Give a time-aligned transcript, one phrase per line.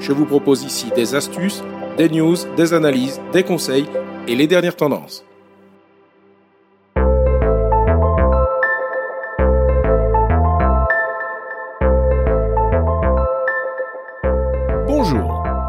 [0.00, 1.62] Je vous propose ici des astuces,
[1.96, 3.86] des news, des analyses, des conseils
[4.28, 5.25] et les dernières tendances.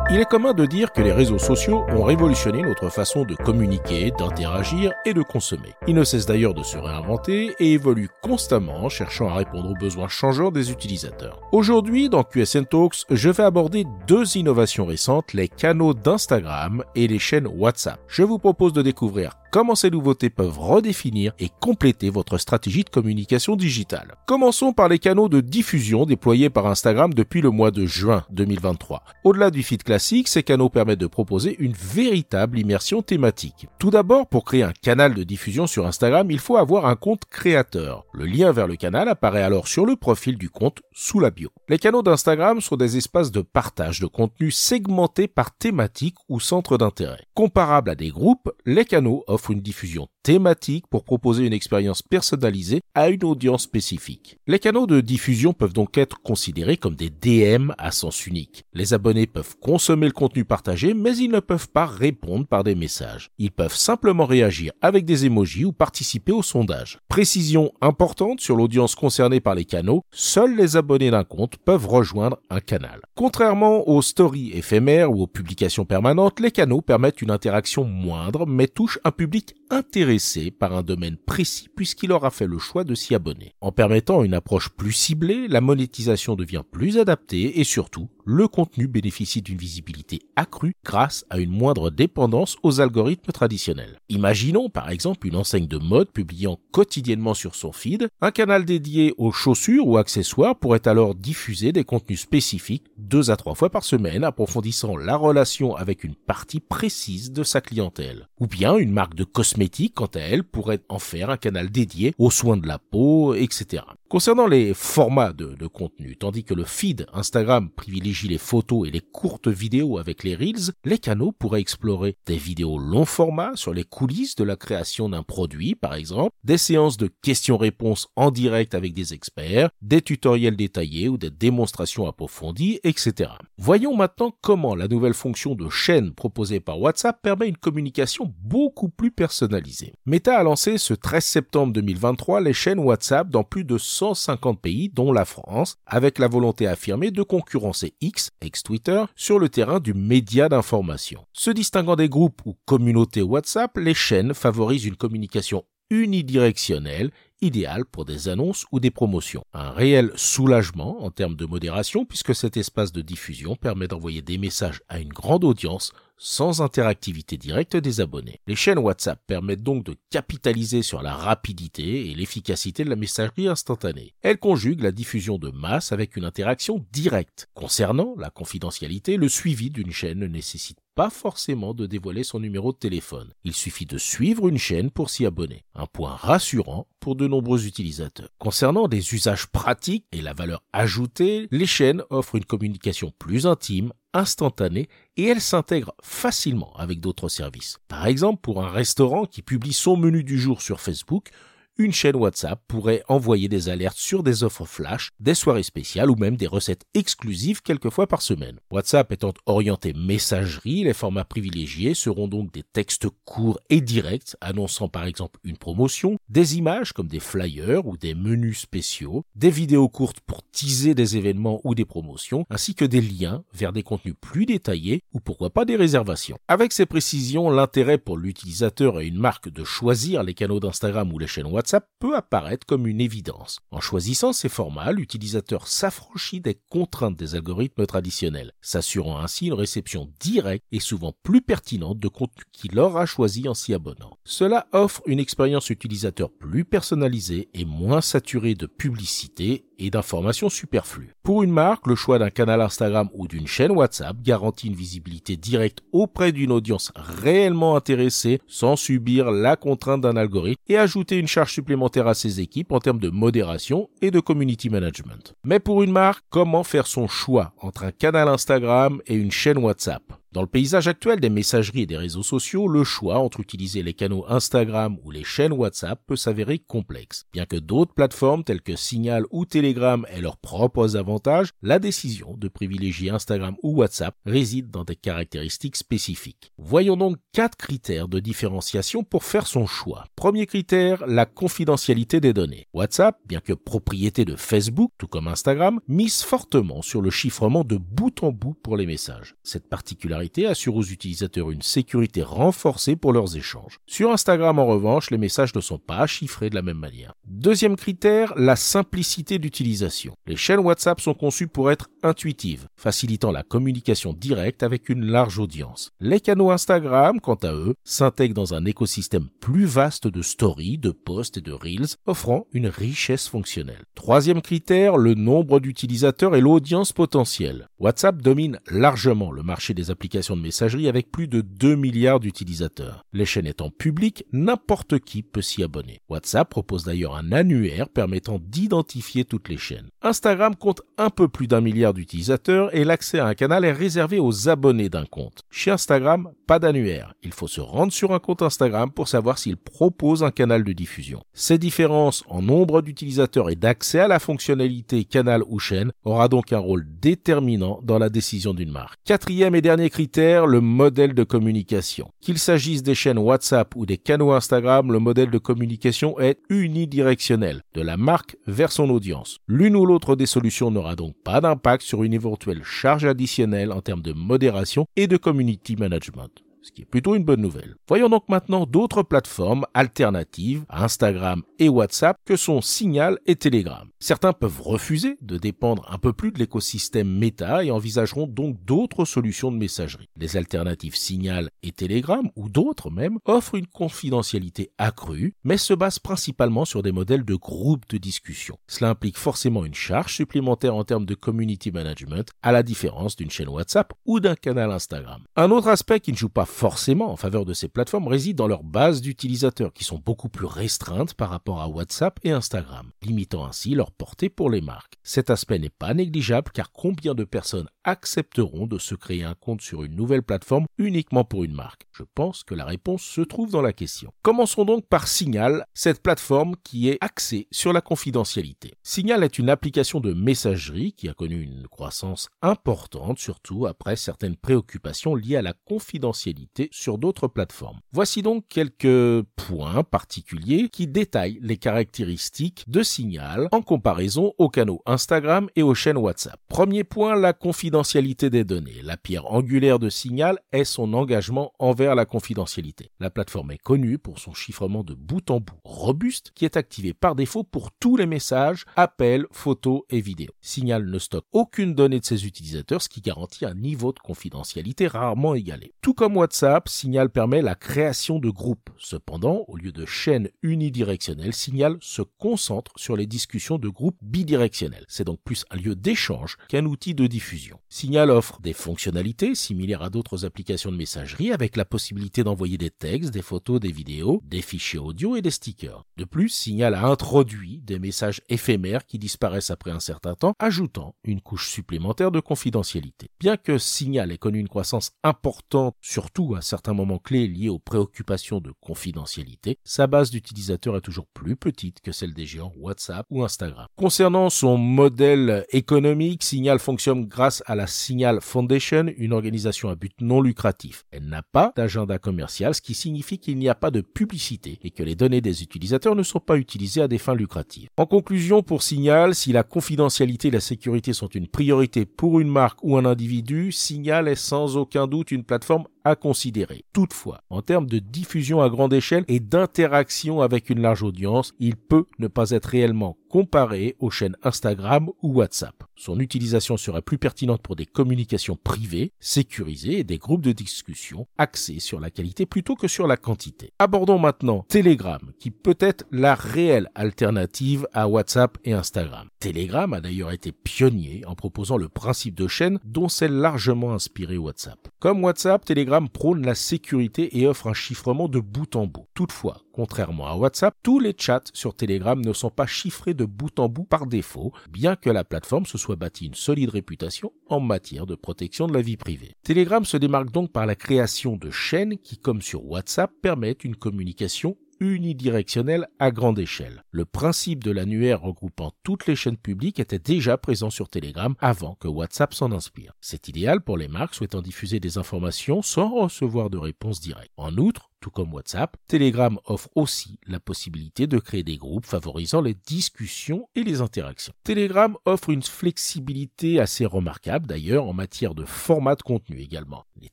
[0.10, 4.12] Il est commun de dire que les réseaux sociaux ont révolutionné notre façon de communiquer,
[4.18, 5.74] d'interagir et de consommer.
[5.86, 10.08] Ils ne cessent d'ailleurs de se réinventer et évoluent constamment, cherchant à répondre aux besoins
[10.08, 11.42] changeants des utilisateurs.
[11.52, 17.20] Aujourd'hui, dans QSN Talks, je vais aborder deux innovations récentes, les canaux d'Instagram et les
[17.20, 18.00] chaînes WhatsApp.
[18.08, 22.90] Je vous propose de découvrir comment ces nouveautés peuvent redéfinir et compléter votre stratégie de
[22.90, 24.16] communication digitale.
[24.26, 29.04] Commençons par les canaux de diffusion déployés par Instagram depuis le mois de juin 2023.
[29.24, 33.68] Au-delà du feed classique, ces canaux permettent de proposer une véritable immersion thématique.
[33.80, 37.26] Tout d'abord, pour créer un canal de diffusion sur Instagram, il faut avoir un compte
[37.30, 38.06] créateur.
[38.14, 41.50] Le lien vers le canal apparaît alors sur le profil du compte sous la bio.
[41.70, 46.78] Les canaux d'Instagram sont des espaces de partage de contenu segmentés par thématique ou centre
[46.78, 47.26] d'intérêt.
[47.34, 53.10] Comparables à des groupes, les canaux une diffusion thématique pour proposer une expérience personnalisée à
[53.10, 54.38] une audience spécifique.
[54.46, 58.66] Les canaux de diffusion peuvent donc être considérés comme des DM à sens unique.
[58.74, 62.76] Les abonnés peuvent consommer le contenu partagé, mais ils ne peuvent pas répondre par des
[62.76, 63.30] messages.
[63.38, 67.00] Ils peuvent simplement réagir avec des emojis ou participer au sondage.
[67.08, 72.38] Précision importante sur l'audience concernée par les canaux, seuls les abonnés d'un compte peuvent rejoindre
[72.50, 73.02] un canal.
[73.16, 78.68] Contrairement aux stories éphémères ou aux publications permanentes, les canaux permettent une interaction moindre mais
[78.68, 79.27] touchent un public
[79.70, 83.54] intéressé par un domaine précis puisqu'il aura fait le choix de s'y abonner.
[83.62, 88.88] En permettant une approche plus ciblée, la monétisation devient plus adaptée et surtout, le contenu
[88.88, 94.00] bénéficie d'une visibilité accrue grâce à une moindre dépendance aux algorithmes traditionnels.
[94.10, 99.14] Imaginons par exemple une enseigne de mode publiant quotidiennement sur son feed, un canal dédié
[99.18, 103.84] aux chaussures ou accessoires pourrait alors diffuser des contenus spécifiques deux à trois fois par
[103.84, 108.28] semaine approfondissant la relation avec une partie précise de sa clientèle.
[108.40, 112.14] Ou bien une marque de cosmétiques quant à elle pourrait en faire un canal dédié
[112.18, 113.84] aux soins de la peau, etc.
[114.10, 119.02] Concernant les formats de, contenu, tandis que le feed Instagram privilégie les photos et les
[119.02, 123.84] courtes vidéos avec les Reels, les canaux pourraient explorer des vidéos long format sur les
[123.84, 128.94] coulisses de la création d'un produit, par exemple, des séances de questions-réponses en direct avec
[128.94, 133.32] des experts, des tutoriels détaillés ou des démonstrations approfondies, etc.
[133.58, 138.88] Voyons maintenant comment la nouvelle fonction de chaîne proposée par WhatsApp permet une communication beaucoup
[138.88, 139.92] plus personnalisée.
[140.06, 144.90] Meta a lancé ce 13 septembre 2023 les chaînes WhatsApp dans plus de 150 pays,
[144.90, 149.94] dont la France, avec la volonté affirmée de concurrencer X, ex-Twitter, sur le terrain du
[149.94, 151.26] média d'information.
[151.34, 157.12] Se distinguant des groupes ou communautés WhatsApp, les chaînes favorisent une communication unidirectionnelle
[157.42, 159.44] idéale pour des annonces ou des promotions.
[159.54, 164.38] Un réel soulagement en termes de modération puisque cet espace de diffusion permet d'envoyer des
[164.38, 168.40] messages à une grande audience sans interactivité directe des abonnés.
[168.48, 173.48] Les chaînes WhatsApp permettent donc de capitaliser sur la rapidité et l'efficacité de la messagerie
[173.48, 174.14] instantanée.
[174.24, 177.48] Elles conjuguent la diffusion de masse avec une interaction directe.
[177.54, 182.72] Concernant la confidentialité, le suivi d'une chaîne ne nécessite pas forcément de dévoiler son numéro
[182.72, 183.32] de téléphone.
[183.44, 185.64] Il suffit de suivre une chaîne pour s'y abonner.
[185.76, 188.30] Un point rassurant pour de nombreux utilisateurs.
[188.40, 193.94] Concernant des usages pratiques et la valeur ajoutée, les chaînes offrent une communication plus intime,
[194.16, 197.78] instantanée et elle s'intègre facilement avec d'autres services.
[197.88, 201.30] Par exemple, pour un restaurant qui publie son menu du jour sur Facebook,
[201.78, 206.16] une chaîne WhatsApp pourrait envoyer des alertes sur des offres flash, des soirées spéciales ou
[206.16, 208.60] même des recettes exclusives quelques fois par semaine.
[208.72, 214.90] WhatsApp étant orienté messagerie, les formats privilégiés seront donc des textes courts et directs annonçant
[214.90, 219.90] par exemple une promotion, des images comme des flyers ou des menus spéciaux, des vidéos
[219.90, 224.16] courtes pour teaser des événements ou des promotions, ainsi que des liens vers des contenus
[224.20, 226.40] plus détaillés ou pourquoi pas des réservations.
[226.48, 231.20] Avec ces précisions, l'intérêt pour l'utilisateur et une marque de choisir les canaux d'Instagram ou
[231.20, 233.60] les chaînes WhatsApp WhatsApp peut apparaître comme une évidence.
[233.72, 240.10] En choisissant ces formats, l'utilisateur s'affranchit des contraintes des algorithmes traditionnels, s'assurant ainsi une réception
[240.22, 244.18] directe et souvent plus pertinente de contenu qu'il aura choisi en s'y abonnant.
[244.24, 251.14] Cela offre une expérience utilisateur plus personnalisée et moins saturée de publicité et d'informations superflues.
[251.24, 255.38] Pour une marque, le choix d'un canal Instagram ou d'une chaîne WhatsApp garantit une visibilité
[255.38, 261.28] directe auprès d'une audience réellement intéressée sans subir la contrainte d'un algorithme et ajouter une
[261.28, 265.34] charge supplémentaire à ses équipes en termes de modération et de community management.
[265.44, 269.58] Mais pour une marque, comment faire son choix entre un canal Instagram et une chaîne
[269.58, 270.04] WhatsApp?
[270.38, 273.96] Dans le paysage actuel des messageries et des réseaux sociaux, le choix entre utiliser les
[273.96, 277.26] canaux Instagram ou les chaînes WhatsApp peut s'avérer complexe.
[277.34, 282.36] Bien que d'autres plateformes telles que Signal ou Telegram aient leurs propres avantages, la décision
[282.38, 286.52] de privilégier Instagram ou WhatsApp réside dans des caractéristiques spécifiques.
[286.60, 290.06] Voyons donc quatre critères de différenciation pour faire son choix.
[290.16, 292.68] Premier critère, la confidentialité des données.
[292.76, 297.78] WhatsApp, bien que propriété de Facebook, tout comme Instagram, mise fortement sur le chiffrement de
[297.78, 299.34] bout en bout pour les messages.
[299.42, 303.80] Cette particularité assure aux utilisateurs une sécurité renforcée pour leurs échanges.
[303.86, 307.14] Sur Instagram, en revanche, les messages ne sont pas chiffrés de la même manière.
[307.26, 310.16] Deuxième critère, la simplicité d'utilisation.
[310.26, 315.40] Les chaînes WhatsApp sont conçues pour être intuitives, facilitant la communication directe avec une large
[315.40, 315.92] audience.
[316.00, 320.92] Les canaux Instagram, quant à eux, s'intègrent dans un écosystème plus vaste de stories, de
[320.92, 323.84] posts et de reels, offrant une richesse fonctionnelle.
[323.96, 327.68] Troisième critère, le nombre d'utilisateurs et l'audience potentielle.
[327.80, 333.06] WhatsApp domine largement le marché des de messagerie avec plus de 2 milliards d'utilisateurs.
[333.14, 336.00] Les chaînes étant publiques, n'importe qui peut s'y abonner.
[336.10, 339.90] WhatsApp propose d'ailleurs un annuaire permettant d'identifier toutes les chaînes.
[340.02, 344.20] Instagram compte un peu plus d'un milliard d'utilisateurs et l'accès à un canal est réservé
[344.20, 345.44] aux abonnés d'un compte.
[345.50, 347.14] Chez Instagram, pas d'annuaire.
[347.24, 350.74] Il faut se rendre sur un compte Instagram pour savoir s'il propose un canal de
[350.74, 351.22] diffusion.
[351.34, 356.54] Ces différences en nombre d'utilisateurs et d'accès à la fonctionnalité canal ou chaîne aura donc
[356.54, 359.00] un rôle déterminant dans la décision d'une marque.
[359.06, 362.12] Quatrième et dernier critère, le modèle de communication.
[362.22, 367.64] Qu'il s'agisse des chaînes WhatsApp ou des canaux Instagram, le modèle de communication est unidirectionnel,
[367.74, 369.40] de la marque vers son audience.
[369.48, 373.82] L'une ou l'autre des solutions n'aura donc pas d'impact sur une éventuelle charge additionnelle en
[373.82, 376.30] termes de modération et de community management
[376.68, 377.76] ce qui est plutôt une bonne nouvelle.
[377.88, 383.88] Voyons donc maintenant d'autres plateformes alternatives à Instagram et WhatsApp que sont Signal et Telegram.
[384.00, 389.06] Certains peuvent refuser de dépendre un peu plus de l'écosystème Meta et envisageront donc d'autres
[389.06, 390.10] solutions de messagerie.
[390.18, 396.00] Les alternatives Signal et Telegram, ou d'autres même, offrent une confidentialité accrue, mais se basent
[396.00, 398.58] principalement sur des modèles de groupes de discussion.
[398.68, 403.32] Cela implique forcément une charge supplémentaire en termes de community management, à la différence d'une
[403.32, 405.24] chaîne WhatsApp ou d'un canal Instagram.
[405.36, 408.48] Un autre aspect qui ne joue pas forcément en faveur de ces plateformes réside dans
[408.48, 413.46] leur base d'utilisateurs qui sont beaucoup plus restreintes par rapport à WhatsApp et Instagram, limitant
[413.46, 414.96] ainsi leur portée pour les marques.
[415.04, 419.62] Cet aspect n'est pas négligeable car combien de personnes accepteront de se créer un compte
[419.62, 421.88] sur une nouvelle plateforme uniquement pour une marque?
[421.92, 424.12] Je pense que la réponse se trouve dans la question.
[424.24, 428.74] Commençons donc par Signal, cette plateforme qui est axée sur la confidentialité.
[428.82, 434.38] Signal est une application de messagerie qui a connu une croissance importante, surtout après certaines
[434.38, 436.37] préoccupations liées à la confidentialité
[436.72, 437.80] sur d'autres plateformes.
[437.92, 444.82] Voici donc quelques points particuliers qui détaillent les caractéristiques de Signal en comparaison aux canaux
[444.86, 446.40] Instagram et aux chaînes WhatsApp.
[446.48, 448.82] Premier point, la confidentialité des données.
[448.84, 452.92] La pierre angulaire de Signal est son engagement envers la confidentialité.
[453.00, 456.94] La plateforme est connue pour son chiffrement de bout en bout robuste qui est activé
[456.94, 460.34] par défaut pour tous les messages, appels, photos et vidéos.
[460.42, 464.88] Signal ne stocke aucune donnée de ses utilisateurs, ce qui garantit un niveau de confidentialité
[464.88, 465.74] rarement égalé.
[465.82, 468.70] Tout comme WhatsApp, WhatsApp, Signal permet la création de groupes.
[468.78, 474.84] Cependant, au lieu de chaînes unidirectionnelles, Signal se concentre sur les discussions de groupes bidirectionnels.
[474.90, 477.62] C'est donc plus un lieu d'échange qu'un outil de diffusion.
[477.70, 482.72] Signal offre des fonctionnalités similaires à d'autres applications de messagerie avec la possibilité d'envoyer des
[482.72, 485.86] textes, des photos, des vidéos, des fichiers audio et des stickers.
[485.96, 490.94] De plus, Signal a introduit des messages éphémères qui disparaissent après un certain temps, ajoutant
[491.06, 493.08] une couche supplémentaire de confidentialité.
[493.18, 497.60] Bien que Signal ait connu une croissance importante, surtout à certains moments clés liés aux
[497.60, 503.06] préoccupations de confidentialité, sa base d'utilisateurs est toujours plus petite que celle des géants WhatsApp
[503.10, 503.68] ou Instagram.
[503.76, 509.94] Concernant son modèle économique, Signal fonctionne grâce à la Signal Foundation, une organisation à but
[510.02, 510.86] non lucratif.
[510.92, 514.72] Elle n'a pas d'agenda commercial, ce qui signifie qu'il n'y a pas de publicité et
[514.72, 517.70] que les données des utilisateurs ne sont pas utilisées à des fins lucratives.
[517.78, 522.30] En conclusion, pour Signal, si la confidentialité et la sécurité sont une priorité pour une
[522.30, 526.64] marque ou un individu, Signal est sans aucun doute une plateforme à considérer.
[526.74, 531.56] Toutefois, en termes de diffusion à grande échelle et d'interaction avec une large audience, il
[531.56, 535.64] peut ne pas être réellement comparé aux chaînes Instagram ou WhatsApp.
[535.76, 541.08] Son utilisation sera plus pertinente pour des communications privées, sécurisées et des groupes de discussion
[541.18, 543.52] axés sur la qualité plutôt que sur la quantité.
[543.60, 549.08] Abordons maintenant Telegram, qui peut être la réelle alternative à WhatsApp et Instagram.
[549.20, 554.18] Telegram a d'ailleurs été pionnier en proposant le principe de chaîne dont s'est largement inspiré
[554.18, 554.68] WhatsApp.
[554.80, 558.88] Comme WhatsApp, Telegram prône la sécurité et offre un chiffrement de bout en bout.
[558.94, 563.40] Toutefois, contrairement à WhatsApp, tous les chats sur Telegram ne sont pas chiffrés de bout
[563.40, 567.40] en bout par défaut, bien que la plateforme se soit bâtie une solide réputation en
[567.40, 569.16] matière de protection de la vie privée.
[569.24, 573.56] Telegram se démarque donc par la création de chaînes qui, comme sur WhatsApp, permettent une
[573.56, 576.64] communication unidirectionnelle à grande échelle.
[576.72, 581.56] Le principe de l'annuaire regroupant toutes les chaînes publiques était déjà présent sur Telegram avant
[581.56, 582.74] que WhatsApp s'en inspire.
[582.82, 587.12] C'est idéal pour les marques souhaitant diffuser des informations sans recevoir de réponse directe.
[587.18, 592.20] En outre, tout comme WhatsApp, Telegram offre aussi la possibilité de créer des groupes favorisant
[592.20, 594.12] les discussions et les interactions.
[594.26, 599.64] Telegram offre une flexibilité assez remarquable d'ailleurs en matière de format de contenu également.
[599.80, 599.90] Les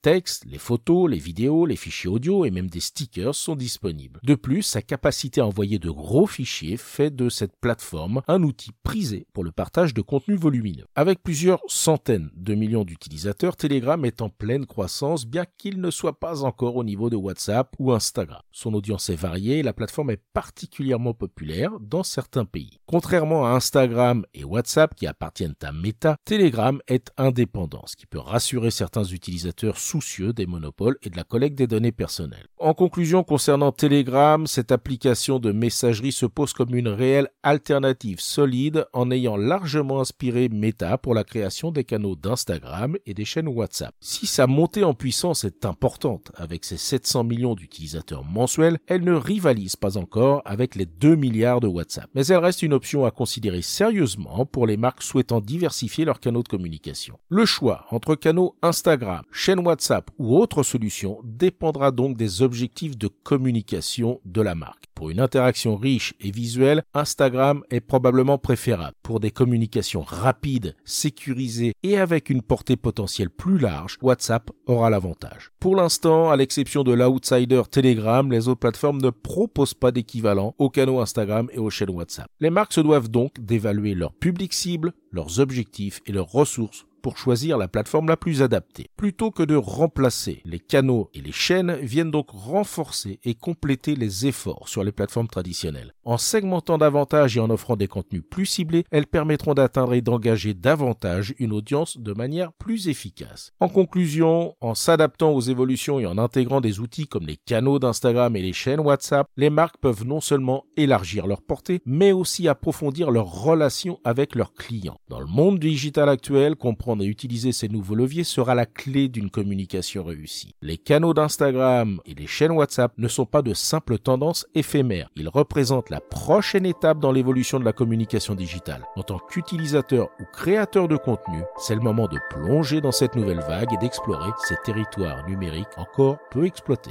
[0.00, 4.20] textes, les photos, les vidéos, les fichiers audio et même des stickers sont disponibles.
[4.22, 8.70] De plus, sa capacité à envoyer de gros fichiers fait de cette plateforme un outil
[8.84, 10.86] prisé pour le partage de contenu volumineux.
[10.94, 16.18] Avec plusieurs centaines de millions d'utilisateurs, Telegram est en pleine croissance bien qu'il ne soit
[16.18, 18.40] pas encore au niveau de WhatsApp Instagram.
[18.52, 22.78] Son audience est variée et la plateforme est particulièrement populaire dans certains pays.
[22.86, 28.20] Contrairement à Instagram et WhatsApp qui appartiennent à Meta, Telegram est indépendant, ce qui peut
[28.20, 32.46] rassurer certains utilisateurs soucieux des monopoles et de la collecte des données personnelles.
[32.58, 38.86] En conclusion, concernant Telegram, cette application de messagerie se pose comme une réelle alternative solide
[38.92, 43.94] en ayant largement inspiré Meta pour la création des canaux d'Instagram et des chaînes WhatsApp.
[44.00, 49.12] Si sa montée en puissance est importante avec ses 700 millions d'utilisateurs mensuels, elle ne
[49.12, 52.10] rivalise pas encore avec les 2 milliards de WhatsApp.
[52.14, 56.42] Mais elle reste une option à considérer sérieusement pour les marques souhaitant diversifier leurs canaux
[56.42, 57.18] de communication.
[57.28, 63.08] Le choix entre canaux Instagram, chaîne WhatsApp ou autres solutions dépendra donc des objectifs de
[63.08, 64.86] communication de la marque.
[64.94, 68.94] Pour une interaction riche et visuelle, Instagram est probablement préférable.
[69.02, 75.50] Pour des communications rapides, sécurisées et avec une portée potentielle plus large, WhatsApp aura l'avantage.
[75.60, 80.70] Pour l'instant, à l'exception de l'outsider Telegram, les autres plateformes ne proposent pas d'équivalent aux
[80.70, 82.28] canaux Instagram et aux chaînes WhatsApp.
[82.40, 87.18] Les marques se doivent donc d'évaluer leur public cible, leurs objectifs et leurs ressources pour
[87.18, 88.88] choisir la plateforme la plus adaptée.
[88.96, 94.26] Plutôt que de remplacer les canaux et les chaînes, viennent donc renforcer et compléter les
[94.26, 95.94] efforts sur les plateformes traditionnelles.
[96.04, 100.54] En segmentant davantage et en offrant des contenus plus ciblés, elles permettront d'atteindre et d'engager
[100.54, 103.52] davantage une audience de manière plus efficace.
[103.60, 108.36] En conclusion, en s'adaptant aux évolutions et en intégrant des outils comme les canaux d'Instagram
[108.36, 113.10] et les chaînes WhatsApp, les marques peuvent non seulement élargir leur portée, mais aussi approfondir
[113.10, 114.98] leurs relations avec leurs clients.
[115.08, 119.30] Dans le monde digital actuel, comprendre et utiliser ces nouveaux leviers sera la clé d'une
[119.30, 120.54] communication réussie.
[120.62, 125.08] Les canaux d'Instagram et les chaînes WhatsApp ne sont pas de simples tendances éphémères.
[125.16, 128.84] Ils représentent la prochaine étape dans l'évolution de la communication digitale.
[128.96, 133.40] En tant qu'utilisateur ou créateur de contenu, c'est le moment de plonger dans cette nouvelle
[133.40, 136.90] vague et d'explorer ces territoires numériques encore peu exploités.